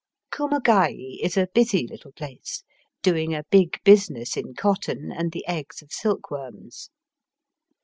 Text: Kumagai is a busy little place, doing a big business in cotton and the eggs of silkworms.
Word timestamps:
Kumagai 0.33 1.19
is 1.21 1.37
a 1.37 1.45
busy 1.53 1.85
little 1.85 2.11
place, 2.11 2.63
doing 3.03 3.35
a 3.35 3.43
big 3.51 3.77
business 3.83 4.35
in 4.35 4.55
cotton 4.55 5.11
and 5.11 5.31
the 5.31 5.45
eggs 5.45 5.83
of 5.83 5.91
silkworms. 5.93 6.89